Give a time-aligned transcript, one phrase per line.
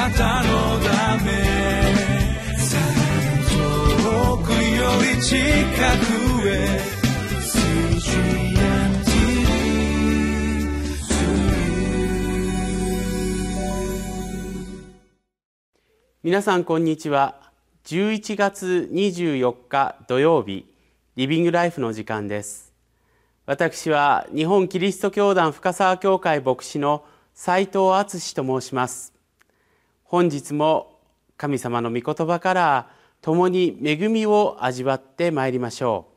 [0.00, 1.30] なたのため
[3.50, 6.80] 遠くより近くへ
[16.22, 17.52] 皆さんこんにちは。
[17.84, 20.64] 11月24日土曜日
[21.16, 22.72] リビングライフの時間です。
[23.44, 27.04] 私は日本キリスト教団深沢教会牧師の
[27.34, 29.19] 斉藤敦と申します。
[30.10, 30.98] 本日も
[31.36, 36.08] 神様の御言葉から共に恵みを味わってまいりましょ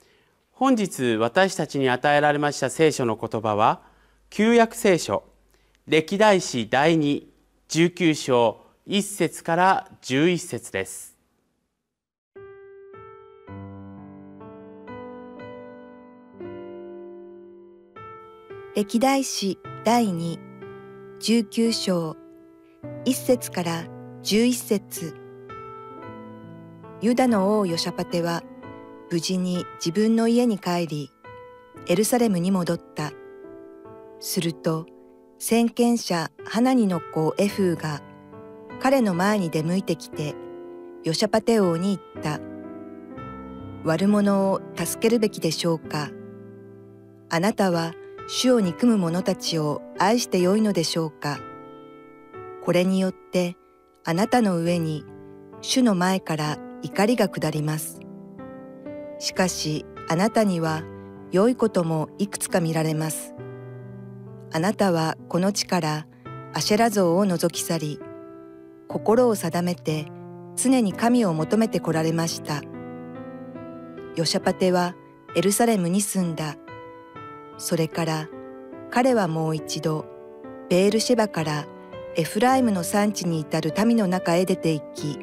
[0.00, 0.04] う。
[0.52, 3.82] 本日私たちに与えられました聖書の言葉は
[4.30, 5.24] 旧約聖書
[5.88, 11.16] 歴代史第219章1節から11節です。
[18.76, 20.38] 歴代史第2
[21.18, 22.21] 19章
[23.04, 23.84] 1節から
[24.22, 25.16] 11節
[27.00, 28.42] ユダの王ヨシャパテは
[29.10, 31.10] 無事に自分の家に帰り
[31.86, 33.12] エルサレムに戻った
[34.20, 34.86] すると
[35.38, 38.02] 先見者ハナニの子エフーが
[38.82, 40.34] 彼の前に出向いてきて、
[41.04, 42.40] ヨシャパテ王に言った。
[43.84, 46.10] 悪者を助けるべきでしょうか。
[47.30, 47.94] あなたは
[48.26, 51.38] 主を憎む者たちを愛してよいのでしょうか。
[52.64, 53.56] これによって
[54.04, 55.04] あなたの上に
[55.60, 58.00] 主の前から怒りが下ります。
[59.18, 60.82] しかしあなたには
[61.30, 63.34] 良いこともいくつか見られます。
[64.52, 66.06] あなたはこの地から
[66.52, 68.00] アシェラ像を覗き去り、
[68.88, 70.06] 心を定めて
[70.56, 72.60] 常に神を求めてこられました。
[74.16, 74.94] ヨシャパテは
[75.34, 76.56] エルサレムに住んだ。
[77.56, 78.28] それから
[78.90, 80.04] 彼はもう一度
[80.68, 81.66] ベールシェバから
[82.14, 85.18] エフライムの産地に至る民の中へ出て行き、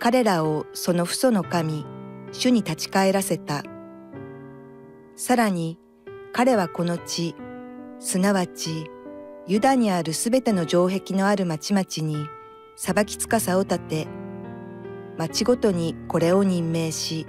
[0.00, 1.86] 彼らをその父祖の神、
[2.32, 3.62] 主に立ち返らせた。
[5.14, 5.78] さらに
[6.32, 7.36] 彼はこの地、
[8.00, 8.90] すなわち
[9.46, 12.26] ユダにあるすべての城壁のある町々に
[12.74, 14.08] 裁き司を立て、
[15.16, 17.24] 町ごとにこれを任命し、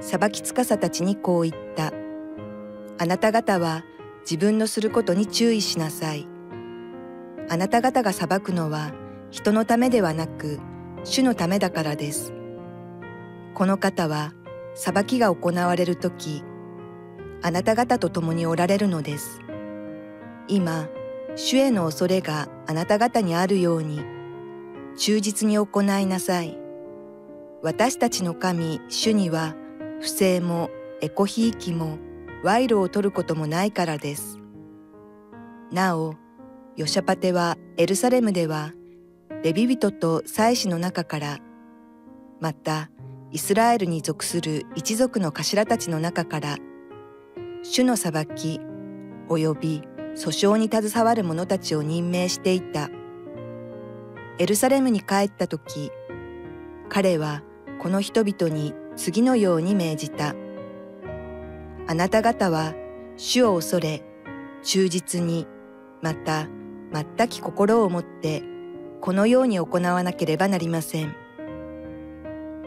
[0.00, 1.92] 裁き司たちにこう言った。
[2.96, 3.84] あなた方は
[4.22, 6.26] 自分のすることに注意しなさい。
[7.48, 8.92] あなた方が裁くのは
[9.30, 10.60] 人のためではなく、
[11.04, 12.32] 主のためだからです。
[13.54, 14.32] この方は
[14.74, 16.42] 裁きが行われるとき、
[17.42, 19.40] あなた方と共におられるのです。
[20.48, 20.88] 今、
[21.34, 24.00] 主への恐れがあなた方にあるように、
[24.96, 26.58] 忠実に行いなさい。
[27.62, 29.54] 私たちの神、主には、
[30.00, 30.70] 不正も、
[31.00, 31.98] エコひいきも、
[32.42, 34.38] 賄賂を取ることもないからです。
[35.72, 36.14] なお、
[36.76, 38.72] ヨシャパテはエルサレムでは、
[39.42, 41.38] レビ人と祭司の中から、
[42.38, 42.90] また、
[43.32, 46.58] イスラエルに属する一族の頭たちの中から、
[47.62, 48.60] 主の裁き、
[49.30, 49.82] 及び
[50.14, 52.90] 訴訟に携わる者たちを任命していた。
[54.38, 55.90] エルサレムに帰った時、
[56.90, 57.42] 彼は
[57.78, 60.34] この人々に次のように命じた。
[61.86, 62.74] あなた方は
[63.16, 64.02] 主を恐れ、
[64.62, 65.46] 忠実に、
[66.02, 66.48] また
[66.92, 68.42] 全き心を持って、
[69.00, 71.14] このように行わなければなりません。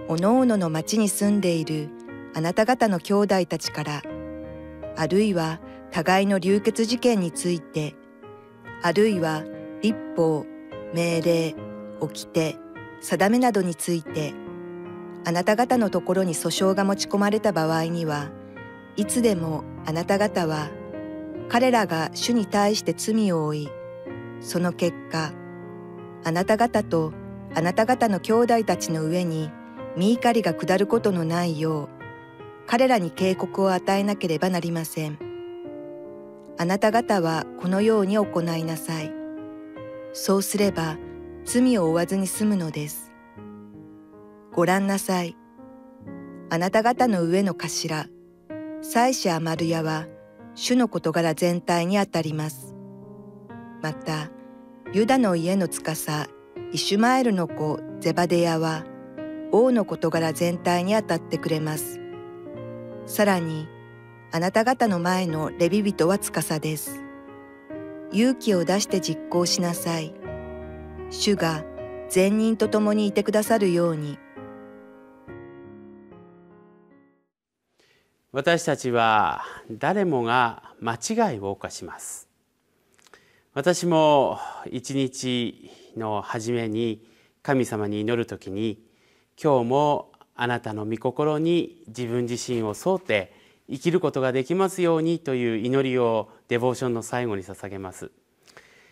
[0.07, 1.89] おのおのの町に住んでいる
[2.33, 4.01] あなた方の兄弟たちから、
[4.97, 5.59] あるいは
[5.91, 7.95] 互いの流血事件について、
[8.81, 9.43] あるいは
[9.81, 10.45] 立法、
[10.93, 11.55] 命令、
[11.99, 12.57] 掟、
[13.01, 14.33] 定めなどについて、
[15.25, 18.29] あなた方のところに訴訟が持ち込まれた場合には、
[18.95, 20.69] いつでもあなた方は、
[21.49, 23.69] 彼らが主に対して罪を負い、
[24.41, 25.31] その結果、
[26.23, 27.13] あなた方と
[27.55, 29.51] あなた方の兄弟たちの上に
[29.97, 31.89] 見怒りが下ることのないよう、
[32.67, 35.17] 彼らに警告を与えなければなりません。
[36.57, 39.11] あなた方はこのように行いなさい。
[40.13, 40.97] そうすれば
[41.45, 43.11] 罪を負わずに済むのです。
[44.53, 45.35] ご覧なさい。
[46.49, 48.07] あなた方の上の頭、
[48.81, 50.07] 祭司アマルヤは
[50.55, 52.68] 主の事柄全体にあたります。
[53.81, 54.29] また、
[54.93, 56.27] ユダの家の司、
[56.71, 58.85] イシュマエルの子ゼバデヤは
[59.51, 61.99] 王の事柄全体にあたってくれます。
[63.05, 63.67] さらに、
[64.31, 67.01] あなた方の前のレビ人は司です。
[68.11, 70.13] 勇気を出して実行しなさい。
[71.09, 71.63] 主が
[72.09, 74.19] 善人と共にいてくださるように。
[78.31, 82.28] 私たちは誰もが間違いを犯します。
[83.55, 84.37] 私も
[84.69, 87.03] 一日の初めに
[87.41, 88.79] 神様に祈る時に
[89.41, 93.33] 今日もあなたの御心に自分自身を沿って
[93.67, 98.11] 生きることができますようにという祈りをデボーションの最後に捧げます。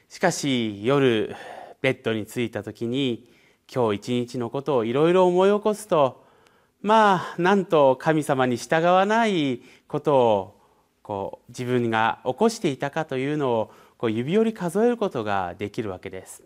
[0.10, 1.36] しかし夜
[1.82, 3.30] ベッドに着いた時に
[3.72, 6.26] 今日一日のことをいろいろ思い起こすと
[6.82, 10.62] まあなんと神様に従わないことを
[11.04, 16.44] こう自分が起こしていたかというのをこう指折り数えることができるわけです。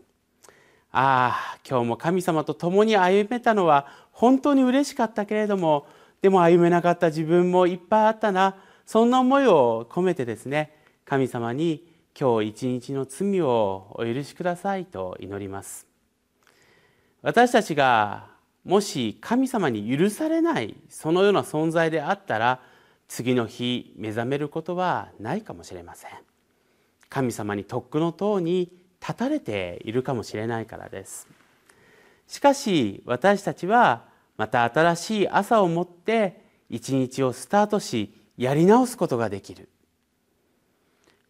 [0.92, 5.88] ああ今日も神様と共に歩めたのは本当に嬉しかったけれども
[6.21, 10.75] でも歩めなかった自分もいっぱいあったなそんな思いを込めてですね
[11.06, 11.88] 神様に
[12.19, 15.88] 今日一日の罪をお許しくださいと祈ります
[17.21, 18.27] 私たちが
[18.65, 22.59] もし神様に許されないそのような存在であったら
[23.07, 26.12] 次の日目覚めることはないかもしれません
[27.12, 28.72] 神様にとっくの塔に
[29.02, 31.28] 立たれているかもしれないからです。
[32.25, 34.06] しかし私たちは
[34.38, 39.68] また新しい朝をもって一日をスタートしやり直すことができる。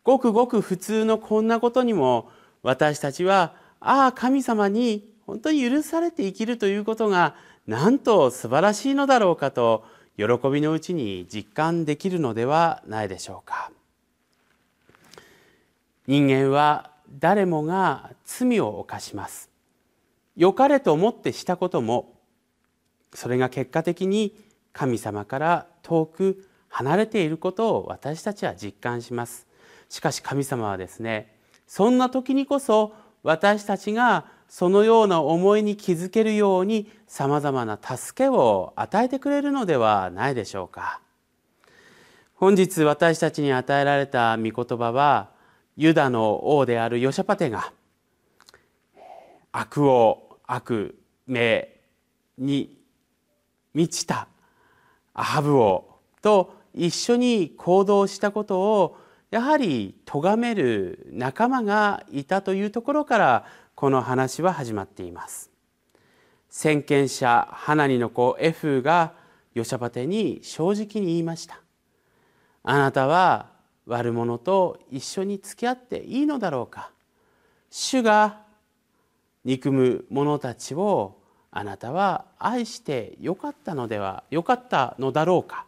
[0.04, 2.30] ごくごく普通のこんなことにも
[2.62, 7.36] 私たちはああ神様に本当に許されて生きるということが
[7.66, 9.84] なんと素晴らしいのだろうかと
[10.16, 13.72] 喜びのうちに実感できるのではないでしょうか。
[16.08, 19.50] 人間は誰もが罪を犯します。
[20.36, 22.14] 良かれと思ってしたことも
[23.14, 24.36] それが結果的に
[24.72, 29.48] 神様から遠く離れていることを私たちは実感します。
[29.90, 31.36] しかし神様はですね
[31.68, 32.94] そんな時にこそ
[33.24, 41.02] 私たちがそのような思いに気づけるようにさまざまな助けを与えてくれるのではないでしょうか。
[42.36, 45.30] 本日私たちに与えられた御言葉は
[45.78, 47.72] ユダの王であるヨシャパテが
[49.52, 50.98] 悪を悪
[51.28, 51.70] 名
[52.38, 52.78] に
[53.74, 54.28] 満ちた
[55.14, 58.98] アハブ王と一緒に行動したことを
[59.30, 63.46] やはり咎める仲間がいたというところから
[63.76, 65.50] この話は始まっています。
[66.50, 69.14] 先見者ハナニの子エフが
[69.54, 71.62] ヨシャパテに正直に言いました。
[72.64, 73.51] あなたは
[73.88, 76.92] 悪者と一緒に付き合っていいのだろうか。
[77.70, 78.42] 主が
[79.44, 81.18] 憎む者たちを
[81.52, 85.66] あなたは愛してよかったのではよかったのだろうか。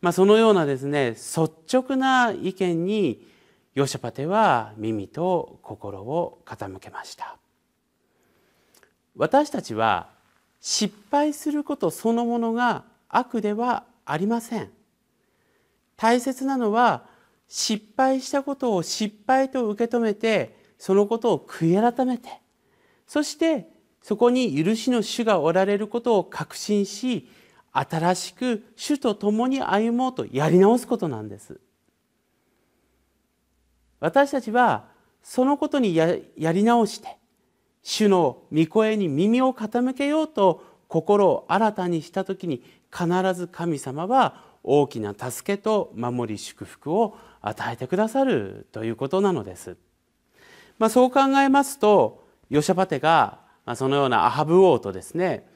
[0.00, 3.26] まあ、そのようなですね率直な意見に
[3.74, 7.36] ヨシャパテは耳と心を傾けました。
[9.16, 10.08] 私たちは
[10.60, 14.70] 失敗することそのものが悪ではありません。
[16.02, 17.04] 大切なのは
[17.46, 22.28] 失敗したことを失敗と受け止めてそのことを悔い改めて。
[23.06, 23.68] そして
[24.02, 27.28] そこに許しの主がおられることを確信し
[27.70, 31.60] 新しく主と共に歩もうとやり直すことなんです。
[34.00, 34.88] 私たちは
[35.22, 37.16] そのことにやり直して
[37.84, 49.76] 主の御声に耳を傾けようと心を新たにした時に必ず神様は大きな助けと守り祝福を与えてくださるということなのです。
[50.78, 53.38] まあ、そう考えますとヨシャパテが
[53.76, 55.46] そのようなアハブ王とですね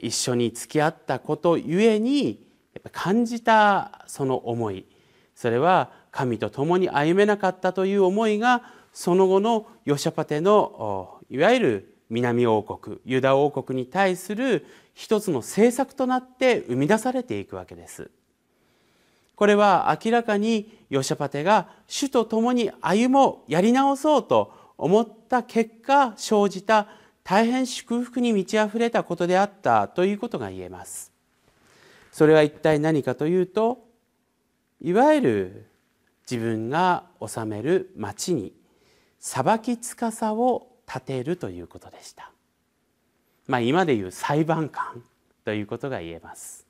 [0.00, 2.46] 一緒に付き合ったことゆえに
[2.92, 4.86] 感じたその思い
[5.34, 8.62] それは神と共に歩めなかったという思いが
[8.92, 18.10] その後のヨシャパテのいわゆる南王国ユダ王国に対する一つの政策となって生み出されていくわけです。
[19.36, 26.88] これは明らかにヨシャパテが主と共に歩もうやり直そうと思った結果生じた
[27.24, 31.12] 大変祝福に満ち溢れたことであったということが言えます。
[32.12, 33.84] それは一体何かというと
[34.80, 35.66] いわゆる
[36.30, 38.52] 自分が治める町に
[39.18, 42.30] 裁き司を立てるということでした。
[43.46, 45.02] まあ今でいう裁判官
[45.44, 46.63] ということが言えます。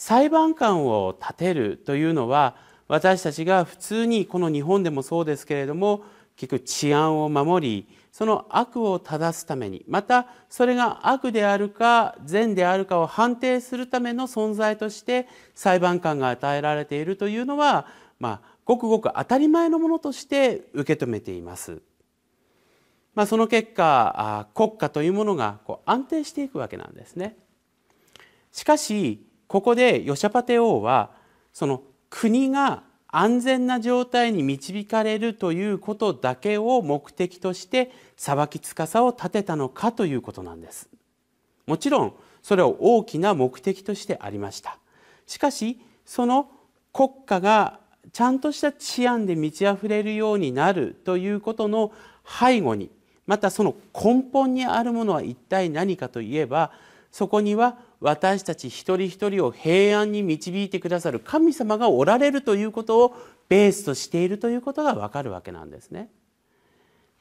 [0.00, 2.56] 裁判官を立てるというのは
[2.88, 6.04] 私たちが普通にこの日本でもそうですけれども
[6.36, 17.86] 結局治安を守りその悪を正すためにまたそれが悪であるか善であるかを判定するための存在として裁判官が与えられているというのは、
[18.18, 21.82] まあ、ごくごく当たり前のものとして受け止めています。
[23.14, 27.36] まあ、その結果国家というものがこう安定していくわけなんですね。
[28.50, 31.10] しかしここでヨシャパテ王は
[31.52, 40.88] その国が安全な状態に導かれるということだけを目的として裁き司を立てたのかということなんです。
[41.66, 42.14] もちろん
[42.44, 44.78] それは大きな目的としてありました。
[45.26, 46.48] しかしその
[46.92, 47.80] 国家が
[48.12, 51.90] ちゃんとした治安で満ち溢れるようになるということの
[52.24, 52.88] 背後に
[53.26, 56.70] またその根本にあるものは一体何かといえば
[57.10, 63.14] そこには私たち一人一人を平安に導いてくださる神様がおられるということを
[63.48, 66.08] ベースとしているということがわかるわけなんですね。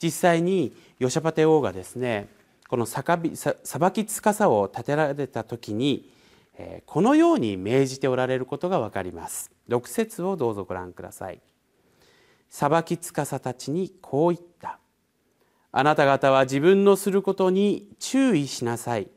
[0.01, 2.29] 実際にヨシャパテ王がですね
[2.69, 6.09] この裁き司を立てられた時に
[6.85, 9.51] このように命じておられることがわかります。
[9.67, 11.41] 6節をどうぞご覧ください。
[12.49, 14.79] 裁き司たちにこう言った。
[15.71, 19.07] あなた方は自分のすることに注意しなさい。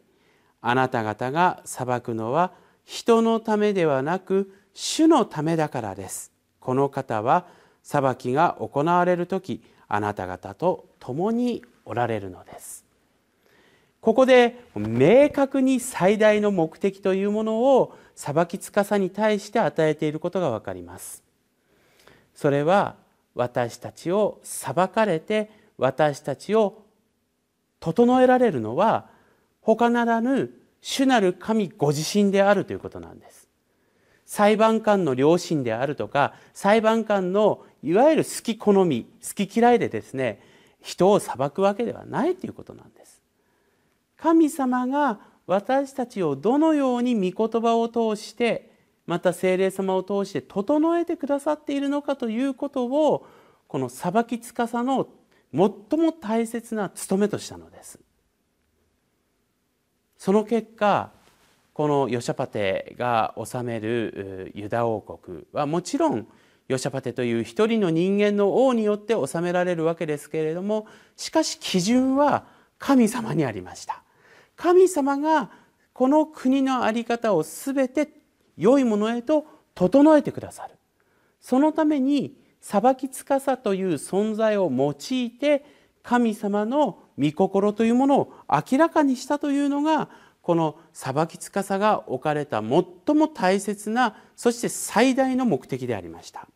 [0.63, 2.53] あなた方が裁くのは
[2.85, 6.33] 人のためではなく主のためだからです。
[6.61, 7.47] この方は
[7.83, 12.85] 裁きが行われる時あなた方と共におられるのです。
[14.01, 21.23] ここで明確に最大の目的というものを裁き司に対して与えていることがわかります。
[22.35, 22.97] それは
[23.35, 26.83] 私たちを裁かれて私たちを
[27.81, 29.12] 整えられるのは
[29.63, 30.51] 他ならぬ
[30.81, 33.49] 主なる神ご自身であるということなんです。
[34.27, 40.41] 裁判官の良心であるとか裁判官のいわゆる好き好み好き嫌いでですね
[40.81, 43.23] 人を裁くわけではないということなんです。
[44.17, 48.71] 神様が私たちをどのように御言葉を通して
[49.07, 53.27] また精霊様を通して整えてくださっているのかということを
[53.67, 55.09] この裁き司の
[55.53, 57.99] 最も大切な務めとしたのです。
[60.23, 61.11] その結果
[61.73, 66.29] このヨシャパテが治めるユダ王国はもちろん
[66.69, 70.87] ヨシャパテという一人の人間の王によって治められるわけですけれども
[71.17, 72.45] しかし基準は
[72.79, 74.05] 神様にありました。
[74.55, 75.51] 神様が
[75.93, 78.09] この国の在り方を全て
[78.57, 80.77] 良いものへと整えてくださる。
[81.41, 85.65] そのために裁き司という存在を用いて
[86.05, 90.09] 神様の御心というものを明らかにしたというのが
[90.43, 96.47] この裁き司が置かれた最も大切なそして最大の目的でありました。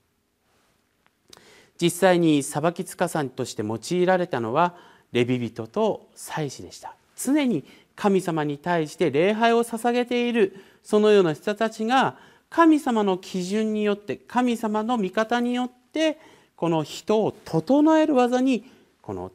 [1.80, 4.74] 実際に裁き司として用いられたのは
[5.12, 6.94] レビ人と祭司でした。
[7.16, 12.16] 常に神様に対して礼拝を捧げているそのような人たちが
[12.50, 16.18] 神様の基準によって神様の味方によって
[16.56, 18.64] この人を整える技に
[19.02, 19.30] この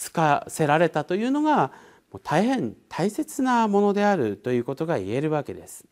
[0.00, 1.72] 使わせられたというのが
[2.24, 5.84] 大変大切なものであるということが言えるわけです。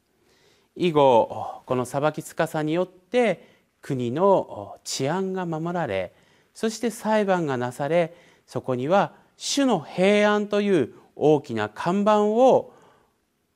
[0.75, 3.47] 以後この裁き司によって
[3.83, 6.15] 国の治安が守られ
[6.55, 8.15] そして裁判がなされ
[8.47, 12.73] そこには主の平安という大きな看板を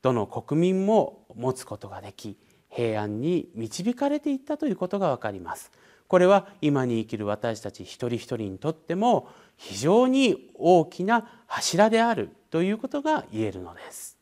[0.02, 2.36] どの国民も持つことができ
[2.68, 5.70] 平安に導かれていったということがわかります。
[6.12, 14.18] これは今に生きる私たち一人一人にとっても非常に大きな柱であるということが言えるのです。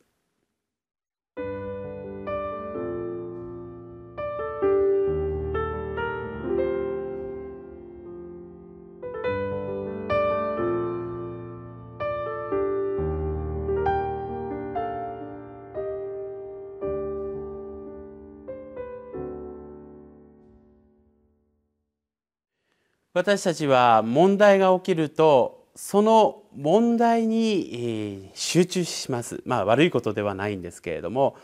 [23.12, 29.42] 私たちは問題が起きるとその問題に集中します。
[29.44, 31.36] まあ悪いことではないんですけれども。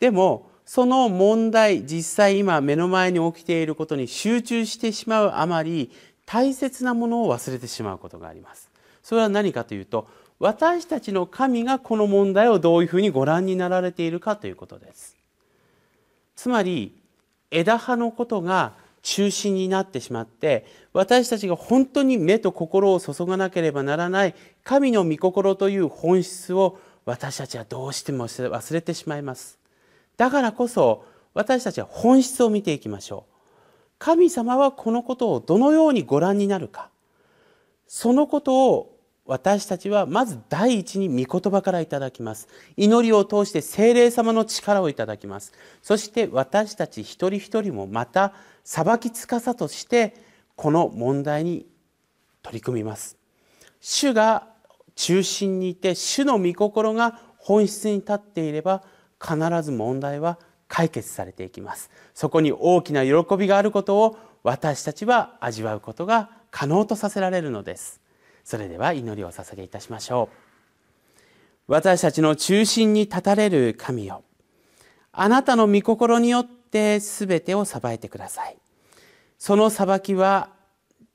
[0.00, 5.92] でもその問題実際今目の前に起きていることに集中してしまうあまり
[6.26, 8.68] 大切なものを忘れてしまうことがあります。
[9.02, 10.08] それは何かというと
[10.40, 15.16] 私たちの神がこの問題をどういうふうにご覧になられているかということです。
[16.34, 16.96] つまり
[17.52, 18.72] 枝葉のことが
[19.02, 29.58] 中心になってしまって私たちが本当に目と心を注がなければならない神の御心という本質を私たちはどうしても忘れてしまいます。
[30.16, 31.04] だからこそ
[31.34, 33.32] 私たちは本質を見ていきましょう。
[33.98, 36.90] 神様はこのことをどのようにご覧になるか。
[37.88, 38.91] そのことを
[39.24, 42.48] 私たちはまず第一に御言葉からいただきます。
[42.76, 45.52] 祈りを通して精霊様の力をいただきます。
[45.80, 48.32] そして私たち一人一人もまた
[48.64, 50.14] 裁き司として
[50.56, 51.66] この問題に
[52.42, 53.16] 取り組みます。
[53.80, 54.48] 主が
[54.96, 58.82] 中心にいて主の御心が本質に立っていれば
[59.20, 61.90] 必ず問題は解決されていきます。
[62.12, 68.01] そこに大きな喜びがあることを私たちは味わうことが可能とさせられるのです。
[68.44, 70.36] それでは祈りを捧げいたしましょう。
[71.68, 74.22] 私たちの中心に立たれる神よ。
[75.12, 78.56] あなたの御心によって全てを裁いてください。
[79.38, 80.50] その裁きは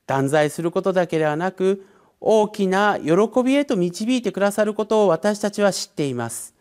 [0.06, 1.86] 断罪することだけではなく
[2.20, 6.54] 大きな喜びへと導いてくださることを私たちは知っています。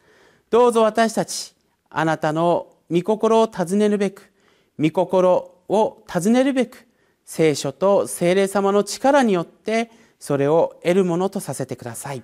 [0.50, 1.56] どうぞ私たち
[1.90, 4.32] あなたの御心を尋ねるべく
[4.80, 6.88] 御心を尋ねるべく
[7.26, 12.24] 聖書と聖霊様の力によってそれを得るものとさせてください。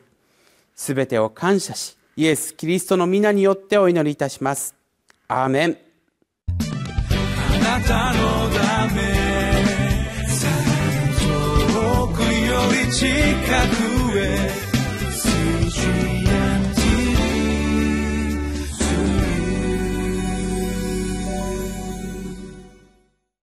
[0.76, 4.76] すべてを感謝しイエス・キリストの皆によってお祈りいたします。
[5.28, 5.78] アーメン。
[6.48, 9.02] あなたのため
[11.22, 12.28] 遠くよ
[12.86, 13.08] り近
[14.12, 14.73] くへ。